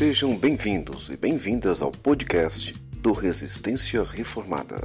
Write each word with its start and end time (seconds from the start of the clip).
Sejam 0.00 0.34
bem-vindos 0.34 1.10
e 1.10 1.16
bem-vindas 1.18 1.82
ao 1.82 1.92
podcast 1.92 2.72
do 3.02 3.12
Resistência 3.12 4.02
Reformada. 4.02 4.80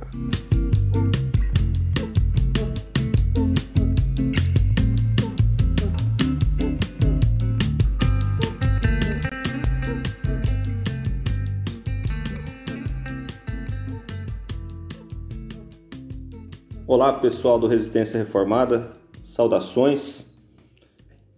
Olá 16.86 17.14
pessoal 17.14 17.58
do 17.58 17.68
Resistência 17.68 18.18
Reformada, 18.18 18.92
saudações. 19.24 20.26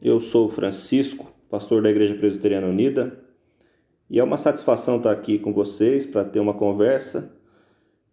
Eu 0.01 0.19
sou 0.19 0.49
Francisco, 0.49 1.31
pastor 1.47 1.83
da 1.83 1.91
Igreja 1.91 2.15
Presbiteriana 2.15 2.65
Unida, 2.65 3.26
e 4.09 4.19
é 4.19 4.23
uma 4.23 4.37
satisfação 4.37 4.97
estar 4.97 5.11
aqui 5.11 5.37
com 5.37 5.51
vocês 5.51 6.05
para 6.05 6.23
ter 6.23 6.39
uma 6.39 6.53
conversa. 6.53 7.33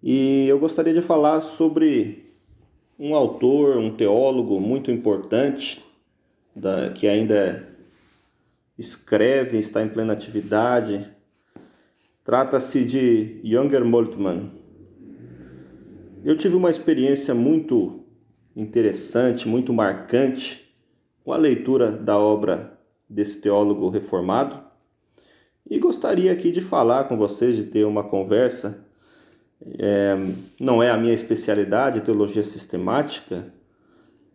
E 0.02 0.46
eu 0.48 0.58
gostaria 0.58 0.92
de 0.92 1.00
falar 1.00 1.40
sobre 1.40 2.34
um 2.98 3.14
autor, 3.14 3.78
um 3.78 3.94
teólogo 3.94 4.60
muito 4.60 4.90
importante, 4.90 5.84
da, 6.54 6.90
que 6.90 7.06
ainda 7.06 7.68
escreve, 8.76 9.58
está 9.58 9.82
em 9.82 9.88
plena 9.88 10.12
atividade. 10.12 11.08
Trata-se 12.24 12.84
de 12.84 13.40
Younger 13.44 13.84
Moltmann. 13.84 14.50
Eu 16.24 16.36
tive 16.36 16.56
uma 16.56 16.70
experiência 16.70 17.34
muito 17.34 18.04
interessante, 18.56 19.46
muito 19.46 19.72
marcante 19.72 20.74
com 21.22 21.32
a 21.32 21.36
leitura 21.36 21.90
da 21.92 22.18
obra 22.18 22.78
desse 23.08 23.40
teólogo 23.40 23.88
reformado 23.90 24.63
e 25.68 25.78
gostaria 25.78 26.32
aqui 26.32 26.50
de 26.50 26.60
falar 26.60 27.04
com 27.04 27.16
vocês, 27.16 27.56
de 27.56 27.64
ter 27.64 27.84
uma 27.84 28.04
conversa. 28.04 28.84
É, 29.78 30.14
não 30.60 30.82
é 30.82 30.90
a 30.90 30.96
minha 30.96 31.14
especialidade, 31.14 32.02
teologia 32.02 32.42
sistemática. 32.42 33.52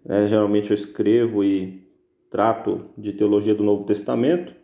É, 0.08 0.28
geralmente 0.28 0.72
eu 0.72 0.76
escrevo 0.76 1.44
e 1.44 1.88
trato 2.30 2.90
de 2.98 3.14
teologia 3.14 3.54
do 3.54 3.64
Novo 3.64 3.84
Testamento, 3.84 4.56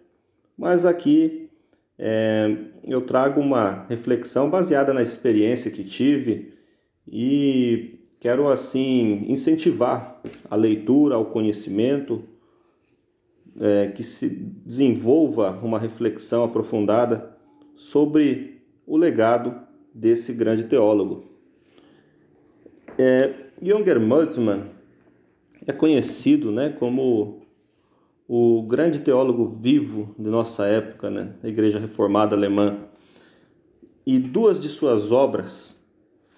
mas 0.58 0.86
aqui 0.86 1.50
é, 1.98 2.56
eu 2.84 3.02
trago 3.02 3.42
uma 3.42 3.86
reflexão 3.88 4.50
baseada 4.50 4.94
na 4.94 5.02
experiência 5.02 5.72
que 5.72 5.84
tive 5.84 6.54
e 7.08 8.00
quero 8.20 8.48
assim 8.48 9.26
incentivar 9.28 10.22
a 10.50 10.56
leitura, 10.56 11.18
o 11.18 11.26
conhecimento, 11.26 12.24
é, 13.60 13.88
que 13.88 14.04
se 14.04 14.30
desenvolva 14.30 15.52
uma 15.64 15.80
reflexão 15.80 16.44
aprofundada 16.44 17.36
sobre 17.76 18.62
o 18.86 18.98
legado 18.98 19.56
desse 19.94 20.34
grande 20.34 20.66
teólogo. 20.66 21.26
É, 22.98 23.34
Junger 23.62 24.00
Moltmann 24.00 24.72
é 25.66 25.74
conhecido 25.74 26.52
né, 26.52 26.70
como 26.70 27.42
o 28.28 28.64
grande 28.64 29.02
teólogo 29.02 29.48
vivo 29.48 30.16
de 30.18 30.30
nossa 30.30 30.66
época, 30.66 31.10
né, 31.10 31.36
da 31.42 31.50
Igreja 31.50 31.80
Reformada 31.80 32.36
Alemã. 32.36 32.80
E 34.06 34.20
duas 34.20 34.60
de 34.60 34.70
suas 34.70 35.12
obras 35.12 35.84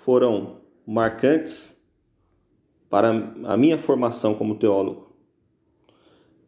foram 0.03 0.61
marcantes 0.85 1.77
para 2.89 3.09
a 3.45 3.57
minha 3.57 3.77
formação 3.77 4.33
como 4.33 4.55
teólogo. 4.55 5.06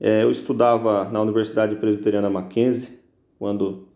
É, 0.02 0.24
eu 0.24 0.32
estudava 0.32 1.10
na 1.10 1.20
Universidade 1.22 1.76
Presbiteriana 1.76 2.30
Mackenzie, 2.30 3.00
quando 3.38 3.90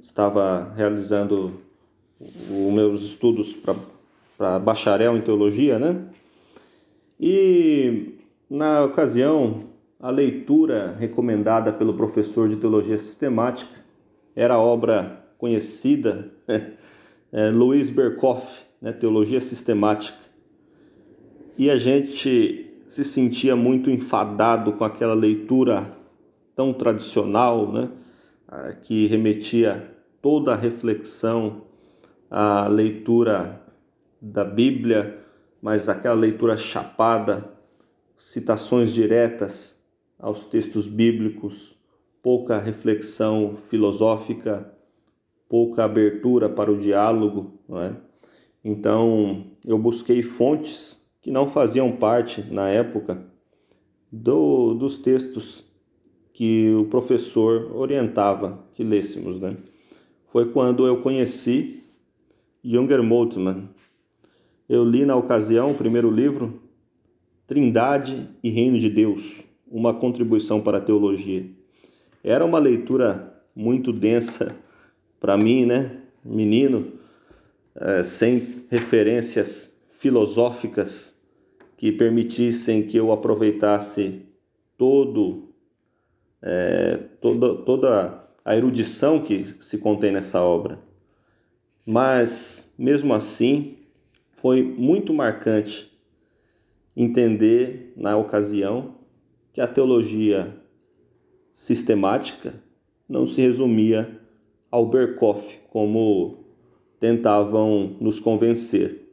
estava 0.00 0.72
realizando 0.76 1.54
os 2.20 2.72
meus 2.72 3.02
estudos 3.02 3.56
para 4.36 4.58
bacharel 4.60 5.16
em 5.16 5.20
teologia, 5.20 5.80
né? 5.80 6.04
E 7.18 8.14
na 8.48 8.84
ocasião, 8.84 9.64
a 9.98 10.10
leitura 10.10 10.94
recomendada 10.96 11.72
pelo 11.72 11.94
professor 11.94 12.48
de 12.48 12.56
teologia 12.56 12.98
sistemática 12.98 13.80
era 14.36 14.54
a 14.54 14.60
obra 14.60 15.24
conhecida 15.38 16.30
é, 17.32 17.50
Luiz 17.50 17.90
Berkoff, 17.90 18.62
né, 18.80 18.92
teologia 18.92 19.40
sistemática. 19.40 20.18
E 21.58 21.68
a 21.68 21.76
gente 21.76 22.65
se 22.86 23.04
sentia 23.04 23.56
muito 23.56 23.90
enfadado 23.90 24.72
com 24.72 24.84
aquela 24.84 25.14
leitura 25.14 25.90
tão 26.54 26.72
tradicional, 26.72 27.72
né, 27.72 27.90
que 28.82 29.06
remetia 29.06 29.94
toda 30.22 30.52
a 30.52 30.56
reflexão 30.56 31.62
à 32.30 32.66
leitura 32.68 33.60
da 34.20 34.44
Bíblia, 34.44 35.18
mas 35.60 35.88
aquela 35.88 36.14
leitura 36.14 36.56
chapada, 36.56 37.52
citações 38.16 38.92
diretas 38.92 39.76
aos 40.18 40.44
textos 40.44 40.86
bíblicos, 40.86 41.76
pouca 42.22 42.58
reflexão 42.58 43.56
filosófica, 43.68 44.72
pouca 45.48 45.84
abertura 45.84 46.48
para 46.48 46.72
o 46.72 46.78
diálogo, 46.78 47.60
não 47.68 47.80
é? 47.80 47.94
Então, 48.64 49.46
eu 49.64 49.78
busquei 49.78 50.22
fontes 50.22 51.05
que 51.26 51.30
não 51.32 51.48
faziam 51.48 51.90
parte, 51.90 52.40
na 52.52 52.68
época, 52.68 53.20
do, 54.12 54.74
dos 54.74 54.96
textos 54.96 55.64
que 56.32 56.72
o 56.78 56.84
professor 56.84 57.74
orientava 57.74 58.64
que 58.74 58.84
lêssemos. 58.84 59.40
Né? 59.40 59.56
Foi 60.28 60.52
quando 60.52 60.86
eu 60.86 61.00
conheci 61.00 61.82
Junger 62.62 63.02
Moltmann. 63.02 63.68
Eu 64.68 64.84
li 64.84 65.04
na 65.04 65.16
ocasião 65.16 65.72
o 65.72 65.74
primeiro 65.74 66.12
livro, 66.12 66.62
Trindade 67.44 68.28
e 68.40 68.48
Reino 68.48 68.78
de 68.78 68.88
Deus, 68.88 69.42
uma 69.66 69.92
contribuição 69.92 70.60
para 70.60 70.78
a 70.78 70.80
teologia. 70.80 71.44
Era 72.22 72.44
uma 72.44 72.60
leitura 72.60 73.42
muito 73.52 73.92
densa 73.92 74.54
para 75.18 75.36
mim, 75.36 75.66
né, 75.66 76.02
menino, 76.24 76.92
é, 77.74 78.04
sem 78.04 78.64
referências 78.70 79.76
filosóficas 79.98 81.15
que 81.76 81.92
permitissem 81.92 82.82
que 82.86 82.96
eu 82.96 83.12
aproveitasse 83.12 84.22
todo, 84.78 85.50
é, 86.40 86.96
toda, 87.20 87.54
toda 87.56 88.28
a 88.44 88.56
erudição 88.56 89.20
que 89.20 89.44
se 89.60 89.78
contém 89.78 90.12
nessa 90.12 90.40
obra. 90.42 90.78
Mas, 91.84 92.72
mesmo 92.78 93.12
assim, 93.14 93.78
foi 94.32 94.62
muito 94.62 95.12
marcante 95.12 95.92
entender, 96.96 97.92
na 97.96 98.16
ocasião, 98.16 98.96
que 99.52 99.60
a 99.60 99.66
teologia 99.66 100.56
sistemática 101.52 102.54
não 103.08 103.26
se 103.26 103.40
resumia 103.40 104.20
ao 104.70 104.86
Berkoff, 104.86 105.58
como 105.70 106.44
tentavam 106.98 107.96
nos 108.00 108.18
convencer. 108.18 109.05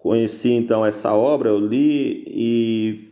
Conheci 0.00 0.52
então 0.52 0.84
essa 0.84 1.12
obra, 1.12 1.50
eu 1.50 1.58
li 1.58 2.24
e 2.26 3.10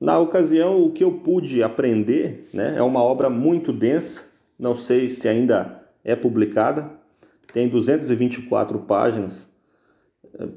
na 0.00 0.18
ocasião 0.18 0.82
o 0.82 0.90
que 0.90 1.04
eu 1.04 1.12
pude 1.12 1.62
aprender, 1.62 2.48
né, 2.52 2.74
é 2.76 2.82
uma 2.82 3.00
obra 3.00 3.30
muito 3.30 3.72
densa, 3.72 4.24
não 4.58 4.74
sei 4.74 5.08
se 5.08 5.28
ainda 5.28 5.80
é 6.02 6.16
publicada, 6.16 6.90
tem 7.52 7.68
224 7.68 8.80
páginas, 8.80 9.48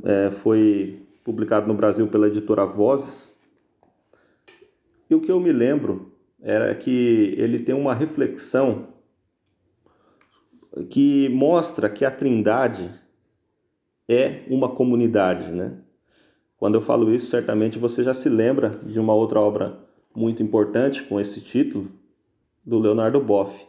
é, 0.04 0.32
foi 0.32 1.06
publicado 1.24 1.68
no 1.68 1.76
Brasil 1.76 2.08
pela 2.08 2.28
editora 2.28 2.66
Vozes. 2.66 3.36
E 5.08 5.14
o 5.14 5.22
que 5.22 5.32
eu 5.32 5.40
me 5.40 5.52
lembro 5.52 6.12
era 6.42 6.74
que 6.74 7.36
ele 7.38 7.60
tem 7.60 7.76
uma 7.76 7.94
reflexão 7.94 8.88
que 10.90 11.30
mostra 11.30 11.88
que 11.88 12.04
a 12.04 12.10
Trindade 12.10 13.03
é 14.14 14.46
uma 14.48 14.70
comunidade, 14.70 15.52
né? 15.52 15.74
Quando 16.58 16.76
eu 16.76 16.82
falo 16.82 17.14
isso, 17.14 17.28
certamente 17.28 17.78
você 17.78 18.04
já 18.04 18.14
se 18.14 18.30
lembra 18.30 18.70
de 18.70 19.00
uma 19.00 19.14
outra 19.14 19.40
obra 19.40 19.80
muito 20.16 20.42
importante 20.42 21.04
com 21.04 21.20
esse 21.20 21.42
título, 21.42 21.90
do 22.66 22.80
Leonardo 22.80 23.20
Boff. 23.20 23.68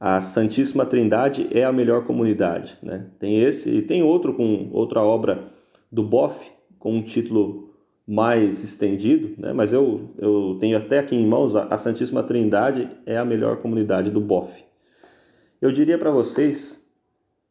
A 0.00 0.20
Santíssima 0.20 0.86
Trindade 0.86 1.48
é 1.50 1.64
a 1.64 1.72
melhor 1.72 2.04
comunidade, 2.04 2.78
né? 2.82 3.06
Tem 3.18 3.40
esse 3.42 3.68
e 3.68 3.82
tem 3.82 4.02
outro 4.02 4.32
com 4.32 4.70
outra 4.72 5.02
obra 5.02 5.52
do 5.90 6.02
Boff 6.02 6.50
com 6.78 6.96
um 6.96 7.02
título 7.02 7.74
mais 8.06 8.62
estendido, 8.62 9.34
né? 9.36 9.52
Mas 9.52 9.72
eu, 9.72 10.08
eu 10.16 10.56
tenho 10.60 10.78
até 10.78 11.00
aqui 11.00 11.16
em 11.16 11.26
mãos 11.26 11.56
a 11.56 11.76
Santíssima 11.76 12.22
Trindade 12.22 12.88
é 13.04 13.18
a 13.18 13.24
melhor 13.24 13.58
comunidade 13.58 14.10
do 14.10 14.20
Boff. 14.20 14.64
Eu 15.60 15.72
diria 15.72 15.98
para 15.98 16.10
vocês 16.10 16.86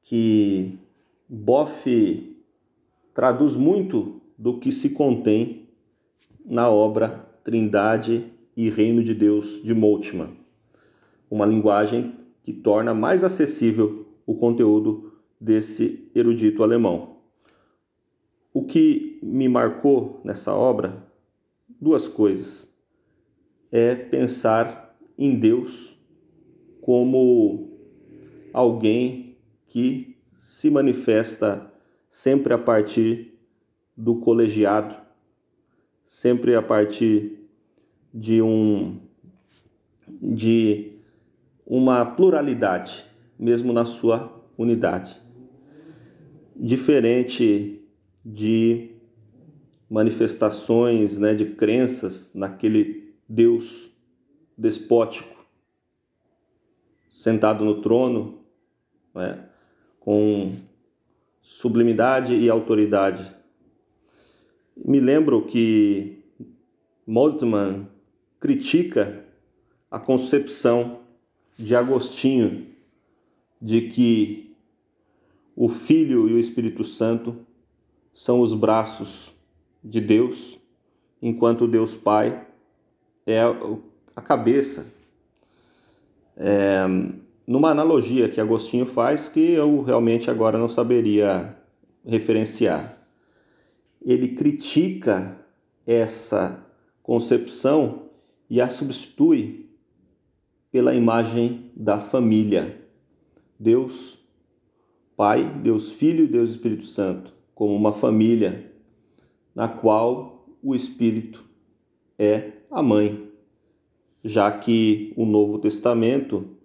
que 0.01 0.79
Boff 1.29 2.37
traduz 3.13 3.53
muito 3.53 4.21
do 4.37 4.59
que 4.59 4.71
se 4.71 4.91
contém 4.91 5.67
na 6.45 6.69
obra 6.69 7.27
Trindade 7.43 8.31
e 8.55 8.69
Reino 8.69 9.03
de 9.03 9.13
Deus 9.13 9.61
de 9.61 9.73
Moltmann. 9.73 10.37
uma 11.29 11.45
linguagem 11.45 12.15
que 12.41 12.53
torna 12.53 12.93
mais 12.93 13.25
acessível 13.25 14.07
o 14.25 14.35
conteúdo 14.35 15.19
desse 15.39 16.09
erudito 16.15 16.63
alemão. 16.63 17.17
O 18.53 18.63
que 18.63 19.19
me 19.21 19.49
marcou 19.49 20.21
nessa 20.23 20.55
obra, 20.55 21.05
duas 21.81 22.07
coisas. 22.07 22.73
É 23.69 23.93
pensar 23.93 24.97
em 25.17 25.37
Deus 25.37 25.99
como 26.79 27.69
alguém 28.53 29.37
que 29.67 30.16
se 30.37 30.69
manifesta 30.69 31.73
sempre 32.07 32.53
a 32.53 32.59
partir 32.59 33.39
do 33.97 34.17
colegiado, 34.17 34.95
sempre 36.05 36.55
a 36.55 36.61
partir 36.61 37.49
de 38.13 38.39
um 38.39 39.01
de 40.07 40.93
uma 41.65 42.05
pluralidade, 42.05 43.03
mesmo 43.37 43.73
na 43.73 43.83
sua 43.83 44.31
unidade. 44.55 45.19
Diferente 46.55 47.81
de 48.23 48.91
manifestações, 49.89 51.17
né, 51.17 51.33
de 51.33 51.45
crenças 51.45 52.31
naquele 52.35 53.15
Deus 53.27 53.89
despótico, 54.55 55.45
sentado 57.09 57.65
no 57.65 57.81
trono, 57.81 58.45
né, 59.15 59.49
com 60.07 60.55
sublimidade 61.41 62.33
e 62.33 62.49
autoridade. 62.49 63.29
Me 64.73 65.01
lembro 65.01 65.41
que 65.41 66.23
Moltmann 67.05 67.89
critica 68.39 69.25
a 69.91 69.99
concepção 69.99 71.01
de 71.59 71.75
Agostinho 71.75 72.67
de 73.61 73.81
que 73.81 74.55
o 75.53 75.67
Filho 75.67 76.29
e 76.29 76.35
o 76.35 76.39
Espírito 76.39 76.85
Santo 76.85 77.45
são 78.13 78.39
os 78.39 78.53
braços 78.53 79.35
de 79.83 79.99
Deus, 79.99 80.57
enquanto 81.21 81.67
Deus 81.67 81.95
Pai 81.95 82.47
é 83.25 83.41
a 84.15 84.21
cabeça. 84.21 84.87
É, 86.37 86.85
numa 87.47 87.71
analogia 87.71 88.27
que 88.27 88.41
Agostinho 88.41 88.85
faz 88.85 89.29
que 89.29 89.39
eu 89.39 89.81
realmente 89.81 90.29
agora 90.29 90.57
não 90.57 90.67
saberia 90.67 91.57
referenciar. 92.05 93.01
Ele 94.01 94.35
critica 94.35 95.39
essa 95.85 96.65
concepção 97.01 98.09
e 98.49 98.59
a 98.59 98.67
substitui 98.67 99.69
pela 100.69 100.93
imagem 100.93 101.71
da 101.73 101.97
família. 101.99 102.81
Deus 103.57 104.19
Pai, 105.15 105.49
Deus 105.63 105.93
Filho 105.93 106.25
e 106.25 106.27
Deus 106.27 106.51
Espírito 106.51 106.83
Santo, 106.83 107.33
como 107.55 107.73
uma 107.73 107.93
família 107.93 108.71
na 109.55 109.67
qual 109.67 110.45
o 110.61 110.75
Espírito 110.75 111.43
é 112.19 112.51
a 112.69 112.83
mãe, 112.83 113.31
já 114.23 114.51
que 114.51 115.13
o 115.15 115.25
Novo 115.25 115.57
Testamento, 115.57 116.56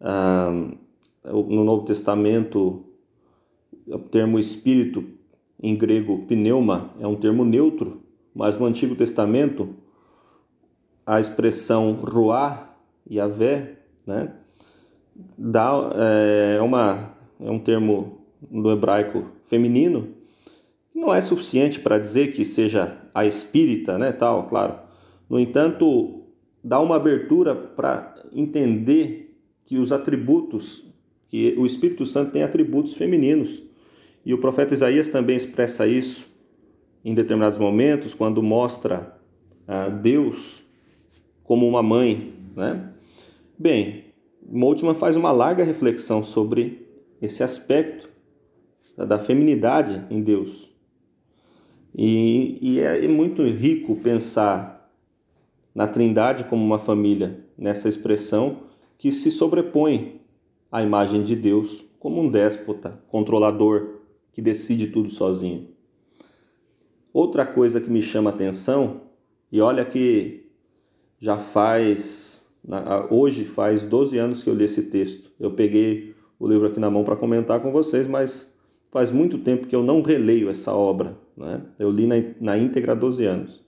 no 0.00 1.64
Novo 1.64 1.84
Testamento, 1.84 2.84
o 3.86 3.98
termo 3.98 4.38
Espírito, 4.38 5.04
em 5.60 5.76
grego 5.76 6.24
pneuma, 6.26 6.90
é 7.00 7.06
um 7.06 7.16
termo 7.16 7.44
neutro, 7.44 8.02
mas 8.34 8.56
no 8.56 8.66
Antigo 8.66 8.94
Testamento, 8.94 9.74
a 11.04 11.20
expressão 11.20 11.92
ruá 11.94 12.76
Yahvé, 13.10 13.78
né? 14.06 14.34
Dá, 15.36 15.72
é, 15.96 16.56
é, 16.58 16.62
uma, 16.62 17.14
é 17.40 17.50
um 17.50 17.58
termo 17.58 18.20
do 18.40 18.70
hebraico 18.70 19.24
feminino, 19.44 20.14
não 20.94 21.12
é 21.12 21.20
suficiente 21.20 21.80
para 21.80 21.98
dizer 21.98 22.28
que 22.28 22.44
seja 22.44 22.96
a 23.14 23.24
espírita, 23.24 23.98
né, 23.98 24.12
tal, 24.12 24.46
claro. 24.46 24.78
No 25.28 25.38
entanto, 25.40 26.22
dá 26.62 26.78
uma 26.80 26.96
abertura 26.96 27.54
para 27.54 28.14
entender 28.32 29.27
que 29.68 29.76
os 29.76 29.92
atributos, 29.92 30.82
que 31.28 31.54
o 31.58 31.66
Espírito 31.66 32.06
Santo 32.06 32.32
tem 32.32 32.42
atributos 32.42 32.94
femininos. 32.94 33.62
E 34.24 34.32
o 34.32 34.38
profeta 34.38 34.72
Isaías 34.72 35.10
também 35.10 35.36
expressa 35.36 35.86
isso 35.86 36.26
em 37.04 37.14
determinados 37.14 37.58
momentos, 37.58 38.14
quando 38.14 38.42
mostra 38.42 39.20
a 39.66 39.90
Deus 39.90 40.62
como 41.44 41.68
uma 41.68 41.82
mãe, 41.82 42.32
né? 42.56 42.94
Bem, 43.58 44.06
Moltmann 44.50 44.94
faz 44.94 45.16
uma 45.16 45.32
larga 45.32 45.64
reflexão 45.64 46.22
sobre 46.22 46.88
esse 47.20 47.42
aspecto 47.42 48.08
da 48.96 49.18
feminidade 49.18 50.02
em 50.08 50.22
Deus. 50.22 50.72
E, 51.94 52.56
e 52.62 52.80
é 52.80 53.06
muito 53.06 53.42
rico 53.42 53.96
pensar 53.96 54.90
na 55.74 55.86
Trindade 55.86 56.44
como 56.44 56.64
uma 56.64 56.78
família, 56.78 57.44
nessa 57.58 57.86
expressão 57.86 58.66
que 58.98 59.10
se 59.10 59.30
sobrepõe 59.30 60.20
à 60.70 60.82
imagem 60.82 61.22
de 61.22 61.34
Deus 61.34 61.84
como 61.98 62.20
um 62.20 62.30
déspota, 62.30 63.02
controlador, 63.08 64.00
que 64.32 64.42
decide 64.42 64.88
tudo 64.88 65.08
sozinho. 65.08 65.68
Outra 67.12 67.46
coisa 67.46 67.80
que 67.80 67.90
me 67.90 68.02
chama 68.02 68.30
atenção, 68.30 69.02
e 69.50 69.60
olha 69.60 69.84
que 69.84 70.50
já 71.18 71.38
faz 71.38 72.38
Hoje 73.08 73.44
faz 73.46 73.82
12 73.82 74.18
anos 74.18 74.42
que 74.42 74.50
eu 74.50 74.54
li 74.54 74.64
esse 74.64 74.82
texto. 74.82 75.30
Eu 75.40 75.52
peguei 75.52 76.14
o 76.38 76.46
livro 76.46 76.66
aqui 76.66 76.78
na 76.78 76.90
mão 76.90 77.02
para 77.02 77.16
comentar 77.16 77.60
com 77.60 77.72
vocês, 77.72 78.06
mas 78.06 78.54
faz 78.90 79.10
muito 79.10 79.38
tempo 79.38 79.66
que 79.66 79.74
eu 79.74 79.82
não 79.82 80.02
releio 80.02 80.50
essa 80.50 80.74
obra. 80.74 81.16
Né? 81.34 81.62
Eu 81.78 81.90
li 81.90 82.06
na, 82.06 82.16
na 82.40 82.58
íntegra 82.58 82.92
há 82.92 82.94
12 82.94 83.24
anos. 83.24 83.64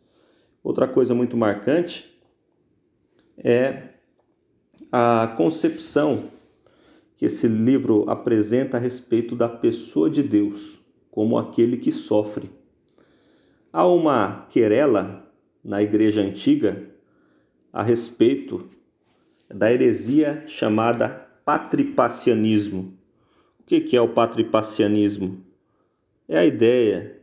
Outra 0.62 0.86
coisa 0.86 1.14
muito 1.14 1.34
marcante 1.34 2.14
é 3.38 3.88
a 4.92 5.32
concepção 5.36 6.30
que 7.16 7.26
esse 7.26 7.46
livro 7.46 8.08
apresenta 8.08 8.76
a 8.76 8.80
respeito 8.80 9.36
da 9.36 9.48
pessoa 9.48 10.08
de 10.08 10.22
Deus 10.22 10.78
como 11.10 11.36
aquele 11.36 11.76
que 11.76 11.92
sofre. 11.92 12.50
Há 13.72 13.86
uma 13.86 14.46
querela 14.48 15.30
na 15.62 15.82
igreja 15.82 16.22
antiga 16.22 16.88
a 17.72 17.82
respeito 17.82 18.68
da 19.48 19.72
heresia 19.72 20.44
chamada 20.46 21.08
patripacianismo. 21.44 22.94
O 23.60 23.64
que 23.64 23.96
é 23.96 24.00
o 24.00 24.08
patripacianismo? 24.08 25.44
É 26.28 26.38
a 26.38 26.46
ideia 26.46 27.20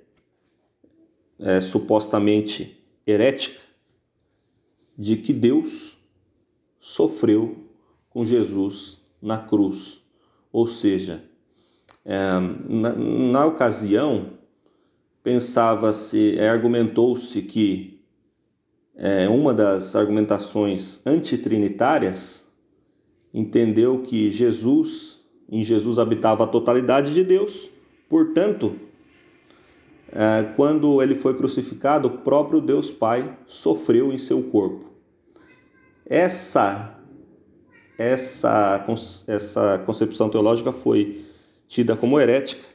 é, 1.39 1.59
supostamente 1.59 2.81
herética 3.05 3.61
de 4.97 5.17
que 5.17 5.33
Deus 5.33 5.96
sofreu 6.79 7.57
com 8.09 8.25
Jesus 8.25 9.01
na 9.21 9.37
cruz. 9.37 10.01
Ou 10.51 10.65
seja, 10.65 11.23
é, 12.05 12.17
na, 12.67 12.93
na, 12.93 13.45
ocasião, 13.45 14.33
pensava-se, 15.21 16.37
é, 16.37 16.49
argumentou-se 16.49 17.41
que 17.41 17.99
é, 18.95 19.29
uma 19.29 19.53
das 19.53 19.95
argumentações 19.95 21.05
antitrinitárias, 21.05 22.47
entendeu 23.33 24.01
que 24.01 24.31
Jesus, 24.31 25.21
em 25.49 25.63
Jesus 25.63 25.99
habitava 25.99 26.45
a 26.45 26.47
totalidade 26.47 27.13
de 27.13 27.23
Deus, 27.23 27.69
portanto, 28.09 28.75
é, 30.11 30.43
quando 30.55 31.01
ele 31.01 31.15
foi 31.15 31.35
crucificado, 31.35 32.07
o 32.07 32.17
próprio 32.19 32.61
Deus 32.61 32.89
Pai 32.89 33.37
sofreu 33.45 34.11
em 34.11 34.17
seu 34.17 34.41
corpo. 34.41 34.96
Essa 36.09 36.97
essa 37.97 38.85
essa 39.27 39.79
concepção 39.85 40.29
teológica 40.29 40.71
foi 40.71 41.25
tida 41.67 41.95
como 41.97 42.19
herética 42.19 42.65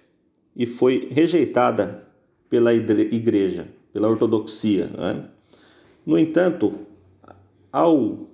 e 0.55 0.67
foi 0.67 1.09
rejeitada 1.11 2.07
pela 2.51 2.75
igreja, 2.75 3.69
pela 3.93 4.09
ortodoxia, 4.09 4.89
né? 4.89 5.31
No 6.05 6.19
entanto, 6.19 6.75
ao 7.73 8.29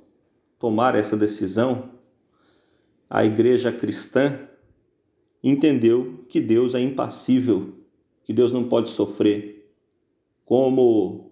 tomar 0.58 0.96
essa 0.96 1.16
decisão, 1.16 1.90
a 3.08 3.24
igreja 3.24 3.70
cristã 3.70 4.48
entendeu 5.44 6.24
que 6.28 6.40
Deus 6.40 6.74
é 6.74 6.80
impassível, 6.80 7.74
que 8.24 8.32
Deus 8.32 8.52
não 8.52 8.64
pode 8.64 8.90
sofrer, 8.90 9.70
como 10.44 11.30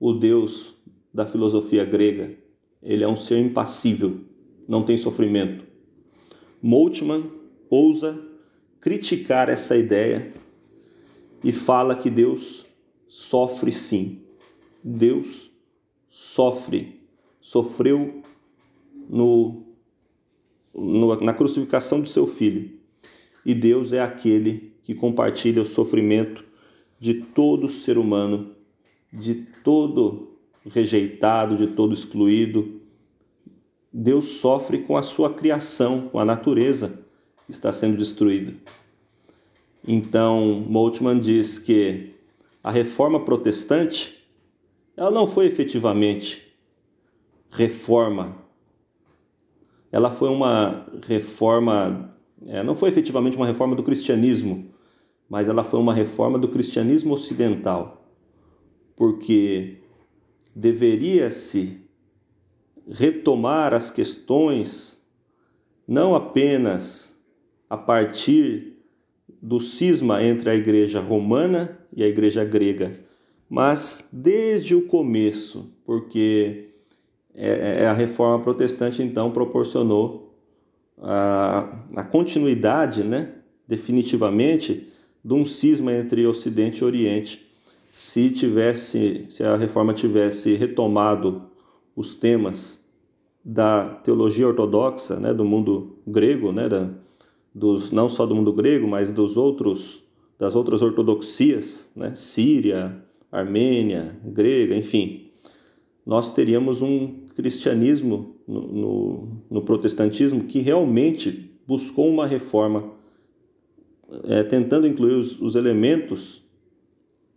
o 0.00 0.12
Deus 0.14 0.74
da 1.12 1.26
filosofia 1.26 1.84
grega. 1.84 2.41
Ele 2.82 3.04
é 3.04 3.08
um 3.08 3.16
ser 3.16 3.38
impassível, 3.38 4.20
não 4.66 4.82
tem 4.82 4.96
sofrimento. 4.96 5.64
Moltmann 6.60 7.30
ousa 7.70 8.20
criticar 8.80 9.48
essa 9.48 9.76
ideia 9.76 10.32
e 11.42 11.52
fala 11.52 11.94
que 11.94 12.10
Deus 12.10 12.66
sofre 13.08 13.70
sim. 13.72 14.22
Deus 14.82 15.50
sofre, 16.08 17.00
sofreu 17.40 18.22
no 19.08 19.62
na 21.20 21.34
crucificação 21.34 22.00
do 22.00 22.08
seu 22.08 22.26
filho. 22.26 22.70
E 23.44 23.54
Deus 23.54 23.92
é 23.92 24.00
aquele 24.00 24.72
que 24.82 24.94
compartilha 24.94 25.60
o 25.60 25.66
sofrimento 25.66 26.44
de 26.98 27.14
todo 27.14 27.68
ser 27.68 27.98
humano, 27.98 28.54
de 29.12 29.34
todo 29.34 30.31
rejeitado, 30.68 31.56
de 31.56 31.68
todo 31.68 31.94
excluído. 31.94 32.80
Deus 33.92 34.26
sofre 34.26 34.78
com 34.78 34.96
a 34.96 35.02
sua 35.02 35.32
criação, 35.32 36.08
com 36.08 36.18
a 36.18 36.24
natureza 36.24 37.00
que 37.46 37.52
está 37.52 37.72
sendo 37.72 37.96
destruída. 37.96 38.54
Então, 39.86 40.64
Moltmann 40.68 41.18
diz 41.18 41.58
que 41.58 42.14
a 42.62 42.70
reforma 42.70 43.24
protestante 43.24 44.22
ela 44.96 45.10
não 45.10 45.26
foi 45.26 45.46
efetivamente 45.46 46.54
reforma. 47.50 48.36
Ela 49.90 50.10
foi 50.10 50.28
uma 50.28 50.86
reforma, 51.06 52.14
é, 52.46 52.62
não 52.62 52.74
foi 52.74 52.88
efetivamente 52.88 53.36
uma 53.36 53.46
reforma 53.46 53.74
do 53.74 53.82
cristianismo, 53.82 54.70
mas 55.28 55.48
ela 55.48 55.64
foi 55.64 55.80
uma 55.80 55.92
reforma 55.92 56.38
do 56.38 56.48
cristianismo 56.48 57.14
ocidental, 57.14 58.06
porque 58.96 59.81
deveria-se 60.54 61.80
retomar 62.90 63.72
as 63.72 63.90
questões 63.90 65.02
não 65.86 66.14
apenas 66.14 67.20
a 67.68 67.76
partir 67.76 68.78
do 69.40 69.58
cisma 69.58 70.22
entre 70.22 70.50
a 70.50 70.54
igreja 70.54 71.00
romana 71.00 71.78
e 71.94 72.02
a 72.02 72.08
igreja 72.08 72.44
grega, 72.44 72.92
mas 73.48 74.08
desde 74.12 74.74
o 74.74 74.86
começo, 74.86 75.72
porque 75.84 76.68
é, 77.34 77.82
é, 77.82 77.86
a 77.86 77.92
reforma 77.92 78.42
protestante 78.42 79.02
então 79.02 79.30
proporcionou 79.30 80.34
a, 80.98 81.84
a 81.96 82.04
continuidade, 82.04 83.02
né, 83.02 83.32
definitivamente, 83.66 84.88
de 85.24 85.34
um 85.34 85.44
cisma 85.44 85.92
entre 85.92 86.26
Ocidente 86.26 86.82
e 86.82 86.84
Oriente. 86.84 87.51
Se 87.94 88.30
tivesse, 88.30 89.26
se 89.28 89.44
a 89.44 89.54
reforma 89.54 89.92
tivesse 89.92 90.54
retomado 90.54 91.42
os 91.94 92.14
temas 92.14 92.88
da 93.44 93.84
teologia 93.86 94.48
ortodoxa, 94.48 95.20
né, 95.20 95.34
do 95.34 95.44
mundo 95.44 95.98
grego, 96.06 96.52
né, 96.52 96.70
da, 96.70 96.88
dos 97.54 97.92
não 97.92 98.08
só 98.08 98.24
do 98.24 98.34
mundo 98.34 98.50
grego, 98.50 98.88
mas 98.88 99.12
dos 99.12 99.36
outros 99.36 100.02
das 100.38 100.56
outras 100.56 100.80
ortodoxias, 100.80 101.92
né, 101.94 102.14
Síria, 102.14 103.04
Armênia, 103.30 104.18
grega, 104.24 104.74
enfim, 104.74 105.30
nós 106.04 106.32
teríamos 106.32 106.80
um 106.80 107.26
cristianismo 107.36 108.36
no, 108.48 108.60
no, 108.68 109.28
no 109.50 109.62
protestantismo 109.62 110.44
que 110.44 110.60
realmente 110.60 111.52
buscou 111.66 112.08
uma 112.08 112.26
reforma, 112.26 112.90
é, 114.24 114.42
tentando 114.42 114.86
incluir 114.86 115.12
os, 115.12 115.38
os 115.42 115.54
elementos 115.56 116.42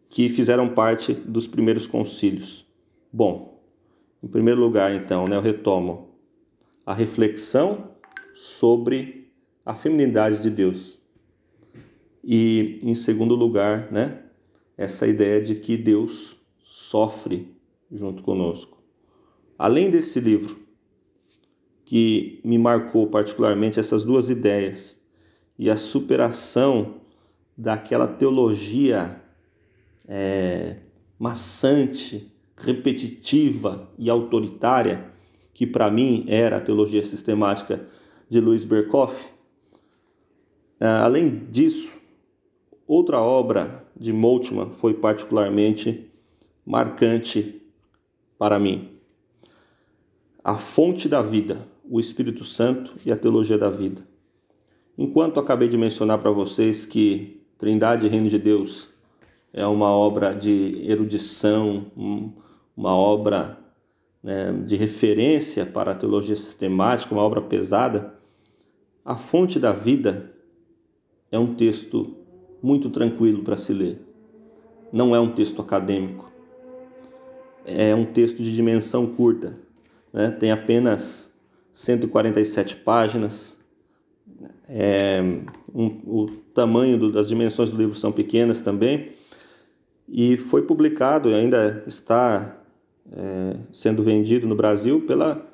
que 0.09 0.29
fizeram 0.29 0.69
parte 0.69 1.13
dos 1.13 1.47
primeiros 1.47 1.87
concílios. 1.87 2.65
Bom, 3.11 3.61
em 4.23 4.27
primeiro 4.27 4.59
lugar, 4.59 4.93
então, 4.93 5.25
né, 5.25 5.35
eu 5.35 5.41
retomo 5.41 6.09
a 6.85 6.93
reflexão 6.93 7.91
sobre 8.33 9.31
a 9.65 9.73
feminidade 9.73 10.41
de 10.41 10.49
Deus. 10.49 10.99
E, 12.23 12.79
em 12.83 12.93
segundo 12.93 13.35
lugar, 13.35 13.91
né, 13.91 14.23
essa 14.77 15.07
ideia 15.07 15.41
de 15.41 15.55
que 15.55 15.77
Deus 15.77 16.37
sofre 16.63 17.55
junto 17.91 18.23
conosco. 18.23 18.83
Além 19.57 19.89
desse 19.89 20.19
livro, 20.19 20.57
que 21.85 22.41
me 22.43 22.57
marcou 22.57 23.07
particularmente 23.07 23.79
essas 23.79 24.03
duas 24.03 24.29
ideias 24.29 24.99
e 25.57 25.69
a 25.69 25.77
superação 25.77 26.95
daquela 27.55 28.07
teologia 28.07 29.21
é, 30.07 30.77
maçante, 31.17 32.31
repetitiva 32.57 33.89
e 33.97 34.09
autoritária 34.09 35.11
que 35.53 35.65
para 35.65 35.89
mim 35.89 36.25
era 36.27 36.57
a 36.57 36.61
teologia 36.61 37.03
sistemática 37.03 37.85
de 38.29 38.39
Louis 38.39 38.65
Berkhoff. 38.65 39.29
É, 40.79 40.85
além 40.85 41.37
disso, 41.49 41.97
outra 42.85 43.21
obra 43.21 43.85
de 43.95 44.11
Moltmann 44.11 44.69
foi 44.69 44.93
particularmente 44.93 46.11
marcante 46.65 47.61
para 48.37 48.59
mim. 48.59 48.89
A 50.43 50.57
fonte 50.57 51.07
da 51.07 51.21
vida, 51.21 51.67
o 51.89 51.99
Espírito 51.99 52.43
Santo 52.43 52.93
e 53.05 53.11
a 53.11 53.17
teologia 53.17 53.57
da 53.57 53.69
vida. 53.69 54.05
Enquanto 54.97 55.39
acabei 55.39 55.67
de 55.67 55.77
mencionar 55.77 56.19
para 56.19 56.31
vocês 56.31 56.85
que 56.85 57.41
Trindade 57.57 58.05
e 58.05 58.09
Reino 58.09 58.29
de 58.29 58.37
Deus 58.37 58.89
é 59.55 59.65
uma 59.65 59.89
obra 59.89 60.35
de 60.35 60.81
erudição, 60.85 61.85
uma 62.75 62.93
obra 62.93 63.57
né, 64.21 64.51
de 64.65 64.75
referência 64.75 65.65
para 65.65 65.91
a 65.91 65.95
teologia 65.95 66.35
sistemática, 66.35 67.15
uma 67.15 67.23
obra 67.23 67.41
pesada, 67.41 68.15
a 69.05 69.15
fonte 69.15 69.57
da 69.57 69.71
vida 69.71 70.29
é 71.31 71.39
um 71.39 71.55
texto 71.55 72.17
muito 72.61 72.89
tranquilo 72.89 73.43
para 73.43 73.55
se 73.55 73.71
ler. 73.71 74.01
Não 74.91 75.15
é 75.15 75.21
um 75.21 75.31
texto 75.31 75.61
acadêmico. 75.61 76.29
É 77.65 77.95
um 77.95 78.03
texto 78.05 78.43
de 78.43 78.53
dimensão 78.53 79.07
curta. 79.07 79.57
Né? 80.11 80.31
Tem 80.31 80.51
apenas 80.51 81.33
147 81.71 82.75
páginas. 82.75 83.57
É, 84.67 85.21
um, 85.73 85.87
o 86.05 86.27
tamanho 86.53 86.97
do, 86.97 87.09
das 87.09 87.29
dimensões 87.29 87.71
do 87.71 87.77
livro 87.77 87.95
são 87.95 88.11
pequenas 88.11 88.61
também. 88.61 89.15
E 90.07 90.37
foi 90.37 90.61
publicado 90.61 91.29
e 91.29 91.33
ainda 91.33 91.83
está 91.87 92.61
é, 93.11 93.57
sendo 93.71 94.03
vendido 94.03 94.47
no 94.47 94.55
Brasil 94.55 95.01
pela 95.01 95.45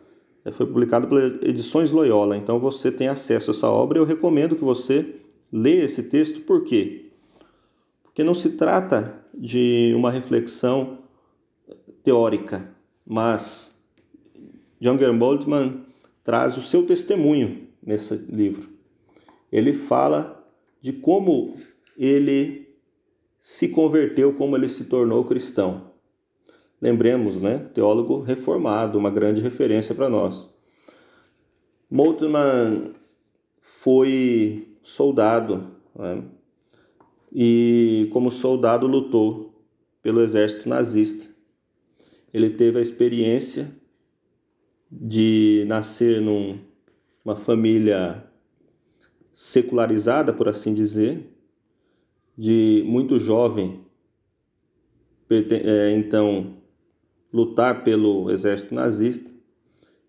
é, 0.43 0.51
foi 0.51 0.65
publicado 0.65 1.07
pela 1.07 1.25
Edições 1.47 1.91
Loyola. 1.91 2.35
Então 2.35 2.59
você 2.59 2.91
tem 2.91 3.07
acesso 3.07 3.51
a 3.51 3.53
essa 3.53 3.69
obra. 3.69 3.99
Eu 3.99 4.05
recomendo 4.05 4.55
que 4.55 4.63
você 4.63 5.15
ler 5.51 5.83
esse 5.83 6.03
texto, 6.03 6.41
por 6.41 6.63
quê? 6.63 7.05
Porque 8.03 8.23
não 8.23 8.33
se 8.33 8.51
trata 8.51 9.23
de 9.33 9.93
uma 9.95 10.11
reflexão 10.11 10.99
teórica, 12.03 12.69
mas 13.05 13.75
John 14.79 14.97
Boltzmann 15.17 15.85
traz 16.23 16.57
o 16.57 16.61
seu 16.61 16.85
testemunho 16.85 17.67
nesse 17.81 18.15
livro. 18.15 18.69
Ele 19.51 19.73
fala 19.73 20.43
de 20.81 20.91
como 20.93 21.55
ele 21.97 22.67
se 23.41 23.69
converteu, 23.69 24.35
como 24.35 24.55
ele 24.55 24.69
se 24.69 24.85
tornou 24.85 25.25
cristão. 25.25 25.89
Lembremos, 26.79 27.41
né? 27.41 27.57
Teólogo 27.73 28.21
reformado, 28.21 28.99
uma 28.99 29.09
grande 29.09 29.41
referência 29.41 29.95
para 29.95 30.07
nós. 30.07 30.47
Moltmann 31.89 32.93
foi 33.59 34.67
soldado 34.83 35.71
né? 35.95 36.23
e, 37.33 38.07
como 38.13 38.29
soldado, 38.29 38.85
lutou 38.85 39.51
pelo 40.03 40.21
exército 40.21 40.69
nazista. 40.69 41.27
Ele 42.31 42.51
teve 42.51 42.77
a 42.77 42.81
experiência 42.81 43.75
de 44.89 45.65
nascer 45.67 46.21
numa 46.21 47.35
família 47.35 48.23
secularizada, 49.33 50.31
por 50.31 50.47
assim 50.47 50.75
dizer, 50.75 51.30
de 52.41 52.83
muito 52.87 53.19
jovem, 53.19 53.81
é, 55.29 55.91
então 55.91 56.55
lutar 57.31 57.83
pelo 57.83 58.31
exército 58.31 58.73
nazista 58.73 59.29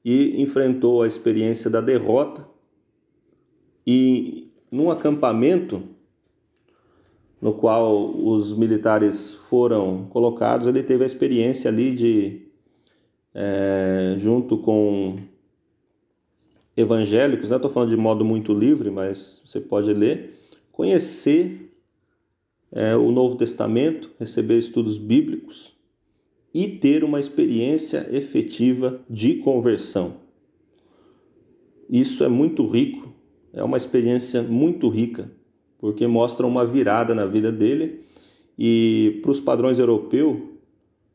e 0.02 0.40
enfrentou 0.40 1.02
a 1.02 1.06
experiência 1.06 1.68
da 1.68 1.82
derrota 1.82 2.48
e 3.86 4.50
num 4.70 4.90
acampamento 4.90 5.82
no 7.38 7.52
qual 7.52 8.02
os 8.02 8.56
militares 8.56 9.34
foram 9.34 10.06
colocados, 10.06 10.66
ele 10.66 10.82
teve 10.82 11.02
a 11.02 11.06
experiência 11.06 11.70
ali 11.70 11.94
de, 11.94 12.46
é, 13.34 14.14
junto 14.16 14.56
com 14.56 15.18
evangélicos, 16.74 17.50
não 17.50 17.56
né? 17.56 17.56
estou 17.56 17.70
falando 17.70 17.90
de 17.90 17.96
modo 17.98 18.24
muito 18.24 18.54
livre, 18.54 18.90
mas 18.90 19.42
você 19.44 19.60
pode 19.60 19.92
ler, 19.92 20.34
conhecer 20.70 21.71
é, 22.72 22.96
o 22.96 23.12
Novo 23.12 23.36
Testamento, 23.36 24.10
receber 24.18 24.58
estudos 24.58 24.98
bíblicos 24.98 25.76
e 26.52 26.66
ter 26.66 27.04
uma 27.04 27.20
experiência 27.20 28.08
efetiva 28.10 29.00
de 29.08 29.36
conversão. 29.36 30.16
Isso 31.88 32.24
é 32.24 32.28
muito 32.28 32.66
rico 32.66 33.12
é 33.52 33.62
uma 33.62 33.76
experiência 33.76 34.42
muito 34.42 34.88
rica, 34.88 35.30
porque 35.78 36.06
mostra 36.06 36.46
uma 36.46 36.64
virada 36.64 37.14
na 37.14 37.26
vida 37.26 37.52
dele 37.52 38.00
e 38.58 39.20
para 39.22 39.30
os 39.30 39.40
padrões 39.40 39.78
europeus, 39.78 40.38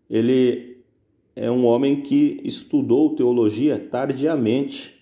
ele 0.09 0.77
é 1.35 1.49
um 1.49 1.65
homem 1.65 2.01
que 2.01 2.39
estudou 2.43 3.15
teologia 3.15 3.79
tardiamente, 3.79 4.95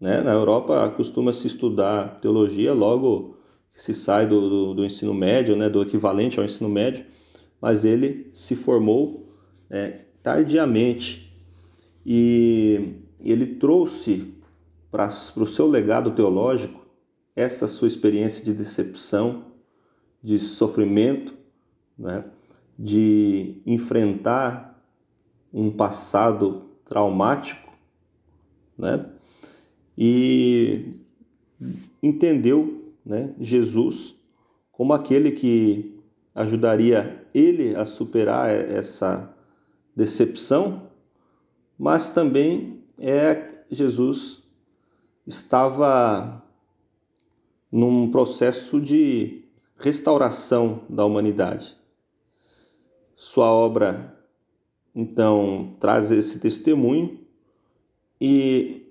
Né? 0.00 0.20
Na 0.20 0.32
Europa 0.32 0.86
costuma-se 0.96 1.46
estudar 1.46 2.20
teologia 2.20 2.74
logo 2.74 3.36
se 3.74 3.92
sai 3.92 4.24
do, 4.24 4.48
do, 4.48 4.74
do, 4.74 4.84
ensino 4.84 5.12
médio, 5.12 5.56
né? 5.56 5.68
do 5.68 5.82
equivalente 5.82 6.38
ao 6.38 6.44
ensino 6.44 6.70
médio, 6.70 7.04
mas 7.60 7.84
ele 7.84 8.30
se 8.32 8.54
formou 8.54 9.34
é, 9.68 10.02
tardiamente 10.22 11.36
e 12.06 12.94
ele 13.20 13.46
trouxe 13.56 14.32
para 14.92 15.08
o 15.08 15.46
seu 15.46 15.66
legado 15.66 16.12
teológico 16.12 16.86
essa 17.34 17.66
sua 17.66 17.88
experiência 17.88 18.44
de 18.44 18.54
decepção, 18.54 19.46
de 20.22 20.38
sofrimento, 20.38 21.34
né? 21.98 22.24
de 22.78 23.60
enfrentar 23.66 24.80
um 25.52 25.68
passado 25.68 26.70
traumático, 26.84 27.72
né? 28.78 29.04
E 29.98 30.94
entendeu, 32.02 32.83
né, 33.04 33.34
Jesus 33.38 34.16
como 34.76 34.92
aquele 34.92 35.30
que 35.30 36.00
ajudaria 36.34 37.24
ele 37.32 37.76
a 37.76 37.86
superar 37.86 38.50
essa 38.50 39.32
decepção, 39.94 40.90
mas 41.78 42.10
também 42.10 42.82
é 42.98 43.64
Jesus 43.70 44.42
estava 45.26 46.42
num 47.70 48.10
processo 48.10 48.80
de 48.80 49.44
restauração 49.76 50.82
da 50.88 51.04
humanidade. 51.04 51.76
Sua 53.14 53.52
obra 53.52 54.18
então 54.94 55.76
traz 55.80 56.10
esse 56.10 56.38
testemunho 56.38 57.20
e 58.20 58.86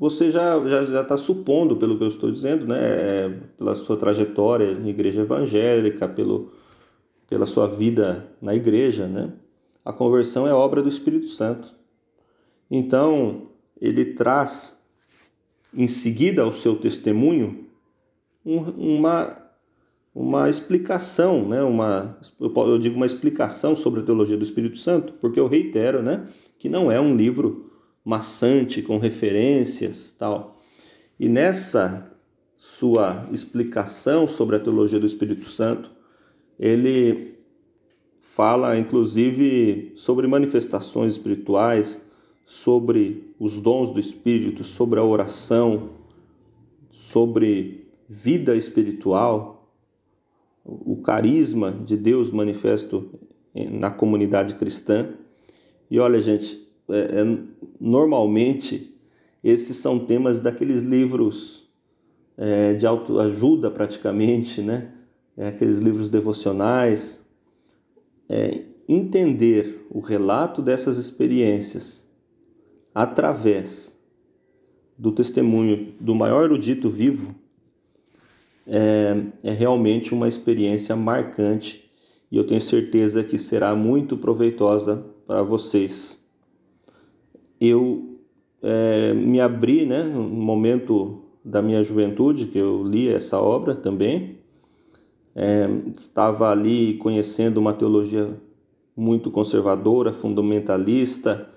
você 0.00 0.30
já 0.30 0.58
já 0.64 1.02
está 1.02 1.18
supondo 1.18 1.76
pelo 1.76 1.98
que 1.98 2.04
eu 2.04 2.08
estou 2.08 2.32
dizendo, 2.32 2.66
né, 2.66 2.78
é, 2.80 3.38
pela 3.58 3.74
sua 3.76 3.98
trajetória 3.98 4.72
em 4.72 4.88
igreja 4.88 5.20
evangélica, 5.20 6.08
pelo 6.08 6.52
pela 7.28 7.44
sua 7.44 7.66
vida 7.68 8.32
na 8.40 8.54
igreja, 8.54 9.06
né? 9.06 9.32
A 9.84 9.92
conversão 9.92 10.48
é 10.48 10.54
obra 10.54 10.82
do 10.82 10.88
Espírito 10.88 11.26
Santo. 11.26 11.72
Então, 12.70 13.50
ele 13.80 14.14
traz 14.14 14.82
em 15.72 15.86
seguida 15.86 16.42
ao 16.42 16.50
seu 16.50 16.76
testemunho 16.76 17.66
uma 18.44 19.36
uma 20.12 20.50
explicação, 20.50 21.48
né? 21.48 21.62
uma, 21.62 22.18
eu 22.40 22.78
digo 22.78 22.96
uma 22.96 23.06
explicação 23.06 23.76
sobre 23.76 24.00
a 24.00 24.02
teologia 24.02 24.36
do 24.36 24.42
Espírito 24.42 24.76
Santo, 24.76 25.12
porque 25.14 25.38
eu 25.38 25.46
reitero 25.46 26.02
né? 26.02 26.26
que 26.58 26.68
não 26.68 26.90
é 26.90 27.00
um 27.00 27.14
livro 27.14 27.69
maçante 28.04 28.82
com 28.82 28.98
referências 28.98 30.14
tal. 30.16 30.60
E 31.18 31.28
nessa 31.28 32.10
sua 32.56 33.26
explicação 33.32 34.26
sobre 34.28 34.56
a 34.56 34.60
teologia 34.60 35.00
do 35.00 35.06
Espírito 35.06 35.48
Santo, 35.48 35.90
ele 36.58 37.38
fala 38.20 38.78
inclusive 38.78 39.92
sobre 39.94 40.26
manifestações 40.26 41.12
espirituais, 41.12 42.02
sobre 42.44 43.34
os 43.38 43.60
dons 43.60 43.90
do 43.90 44.00
Espírito, 44.00 44.64
sobre 44.64 44.98
a 44.98 45.04
oração, 45.04 45.90
sobre 46.90 47.84
vida 48.08 48.56
espiritual, 48.56 49.72
o 50.64 50.96
carisma 50.96 51.70
de 51.72 51.96
Deus 51.96 52.30
manifesto 52.30 53.08
na 53.54 53.90
comunidade 53.90 54.54
cristã. 54.54 55.14
E 55.90 55.98
olha, 55.98 56.20
gente, 56.20 56.69
é, 56.90 57.20
é, 57.20 57.38
normalmente 57.80 58.94
esses 59.42 59.76
são 59.76 59.98
temas 59.98 60.40
daqueles 60.40 60.80
livros 60.80 61.68
é, 62.36 62.74
de 62.74 62.86
autoajuda, 62.86 63.70
praticamente, 63.70 64.60
né? 64.60 64.92
É, 65.36 65.48
aqueles 65.48 65.78
livros 65.78 66.08
devocionais. 66.08 67.20
É, 68.28 68.62
entender 68.88 69.86
o 69.90 70.00
relato 70.00 70.60
dessas 70.60 70.98
experiências 70.98 72.04
através 72.94 73.98
do 74.98 75.12
testemunho 75.12 75.94
do 76.00 76.14
maior 76.14 76.44
erudito 76.44 76.90
vivo 76.90 77.34
é, 78.66 79.16
é 79.42 79.52
realmente 79.52 80.12
uma 80.12 80.28
experiência 80.28 80.94
marcante 80.94 81.90
e 82.30 82.36
eu 82.36 82.46
tenho 82.46 82.60
certeza 82.60 83.24
que 83.24 83.38
será 83.38 83.74
muito 83.74 84.16
proveitosa 84.16 85.04
para 85.26 85.42
vocês. 85.42 86.19
Eu 87.60 88.18
é, 88.62 89.12
me 89.14 89.40
abri 89.40 89.84
né, 89.84 90.02
no 90.02 90.22
momento 90.22 91.22
da 91.44 91.62
minha 91.62 91.82
juventude 91.82 92.46
que 92.46 92.58
eu 92.58 92.82
li 92.82 93.08
essa 93.08 93.40
obra 93.40 93.74
também. 93.74 94.38
É, 95.34 95.68
estava 95.96 96.50
ali 96.50 96.94
conhecendo 96.94 97.58
uma 97.58 97.72
teologia 97.72 98.40
muito 98.96 99.30
conservadora, 99.30 100.12
fundamentalista, 100.12 101.48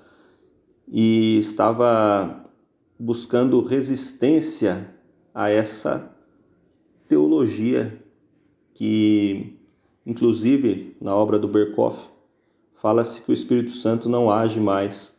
e 0.88 1.38
estava 1.39 2.46
buscando 3.00 3.62
resistência 3.62 4.94
a 5.34 5.50
essa 5.50 6.16
teologia 7.08 8.00
que, 8.74 9.58
inclusive, 10.06 10.96
na 11.02 11.16
obra 11.16 11.38
do 11.39 11.48
Berkoff, 11.48 12.10
fala-se 12.76 13.22
que 13.22 13.32
o 13.32 13.34
Espírito 13.34 13.72
Santo 13.72 14.08
não 14.08 14.30
age 14.30 14.60
mais 14.60 15.12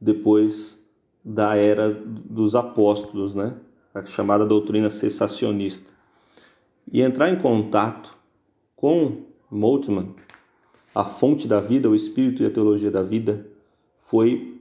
depois 0.00 0.86
da 1.24 1.56
era 1.56 1.90
dos 1.90 2.54
apóstolos, 2.54 3.34
né? 3.34 3.56
A 3.94 4.04
chamada 4.04 4.46
doutrina 4.46 4.90
cessacionista. 4.90 5.92
E 6.90 7.02
entrar 7.02 7.30
em 7.30 7.36
contato 7.36 8.16
com 8.74 9.24
Moltmann, 9.50 10.14
a 10.94 11.04
fonte 11.04 11.46
da 11.46 11.60
vida, 11.60 11.88
o 11.88 11.94
espírito 11.94 12.42
e 12.42 12.46
a 12.46 12.50
teologia 12.50 12.90
da 12.90 13.02
vida, 13.02 13.46
foi 13.98 14.60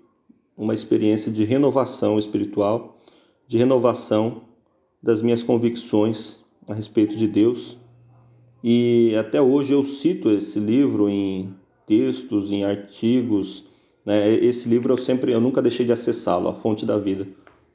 uma 0.58 0.74
experiência 0.74 1.32
de 1.32 1.44
renovação 1.44 2.18
espiritual, 2.18 2.98
de 3.48 3.58
renovação 3.58 4.42
das 5.02 5.22
minhas 5.22 5.44
convicções 5.44 6.40
a 6.68 6.74
respeito 6.74 7.16
de 7.16 7.28
Deus. 7.28 7.78
E 8.64 9.16
até 9.18 9.42
hoje 9.42 9.72
eu 9.72 9.84
cito 9.84 10.30
esse 10.30 10.60
livro 10.60 11.08
em 11.08 11.54
textos, 11.86 12.52
em 12.52 12.64
artigos. 12.64 13.67
Né? 14.08 14.36
Esse 14.36 14.70
livro 14.70 14.94
eu 14.94 14.98
sempre, 14.98 15.34
eu 15.34 15.42
nunca 15.42 15.62
deixei 15.62 15.86
de 15.86 15.92
acessá-lo, 15.92 16.48
A 16.48 16.54
Fonte 16.54 16.86
da 16.86 16.98
Vida, 16.98 17.28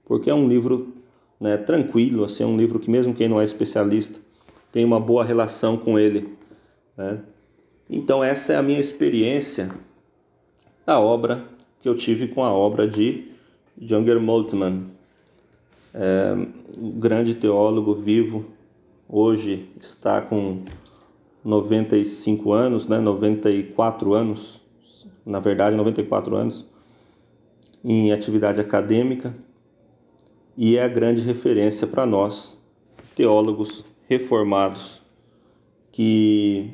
porque 0.06 0.30
é 0.30 0.34
um 0.34 0.48
livro 0.48 0.94
né, 1.38 1.58
tranquilo, 1.58 2.24
assim, 2.24 2.42
é 2.42 2.46
um 2.46 2.56
livro 2.56 2.80
que 2.80 2.90
mesmo 2.90 3.12
quem 3.12 3.28
não 3.28 3.38
é 3.38 3.44
especialista 3.44 4.18
tem 4.72 4.82
uma 4.82 4.98
boa 4.98 5.22
relação 5.22 5.76
com 5.76 5.98
ele. 5.98 6.32
Né? 6.96 7.20
Então 7.90 8.24
essa 8.24 8.54
é 8.54 8.56
a 8.56 8.62
minha 8.62 8.80
experiência 8.80 9.70
da 10.86 10.98
obra 10.98 11.44
que 11.82 11.86
eu 11.86 11.94
tive 11.94 12.28
com 12.28 12.42
a 12.42 12.50
obra 12.50 12.88
de 12.88 13.28
Junger 13.78 14.18
Moltmann, 14.18 14.86
é, 15.92 16.34
um 16.78 16.92
grande 16.92 17.34
teólogo 17.34 17.94
vivo 17.94 18.46
hoje 19.06 19.68
está 19.78 20.22
com 20.22 20.62
95 21.44 22.52
anos, 22.52 22.88
né, 22.88 22.98
94 22.98 24.14
anos, 24.14 24.61
na 25.24 25.40
verdade 25.40 25.76
94 25.76 26.34
anos, 26.34 26.66
em 27.84 28.12
atividade 28.12 28.60
acadêmica 28.60 29.34
e 30.56 30.76
é 30.76 30.82
a 30.82 30.88
grande 30.88 31.22
referência 31.22 31.86
para 31.86 32.06
nós, 32.06 32.62
teólogos 33.14 33.84
reformados, 34.08 35.00
que 35.90 36.70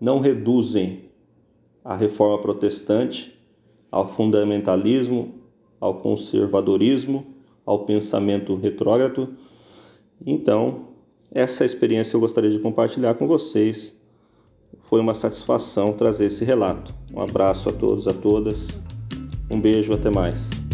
não 0.00 0.20
reduzem 0.20 1.04
a 1.84 1.96
reforma 1.96 2.40
protestante 2.40 3.38
ao 3.90 4.06
fundamentalismo, 4.06 5.34
ao 5.80 6.00
conservadorismo, 6.00 7.26
ao 7.64 7.84
pensamento 7.84 8.54
retrógrado. 8.56 9.34
Então, 10.24 10.88
essa 11.30 11.64
experiência 11.64 12.16
eu 12.16 12.20
gostaria 12.20 12.50
de 12.50 12.58
compartilhar 12.58 13.14
com 13.14 13.26
vocês. 13.26 13.97
Foi 14.88 15.00
uma 15.00 15.12
satisfação 15.12 15.92
trazer 15.92 16.26
esse 16.26 16.46
relato. 16.46 16.94
Um 17.12 17.20
abraço 17.20 17.68
a 17.68 17.72
todos, 17.72 18.08
a 18.08 18.14
todas. 18.14 18.80
Um 19.50 19.60
beijo, 19.60 19.92
até 19.92 20.08
mais. 20.08 20.67